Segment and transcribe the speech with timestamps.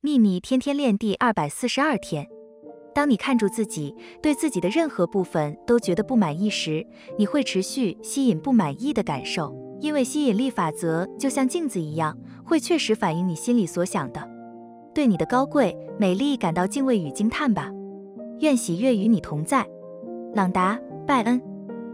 [0.00, 2.24] 秘密天天练第二百四十二天。
[2.94, 6.86] 当你看住自己对自己的任何部分都觉得不满意时
[7.16, 14.24] 你会持续吸引不满意的感受因为吸引力法则就像镜子一样会确实反映你心里所想的。
[14.94, 17.68] 对你的高贵美丽感到敬畏与惊叹吧。
[18.38, 19.66] 愿喜悦与你同在。
[20.32, 20.78] 朗达
[21.08, 21.57] 拜恩。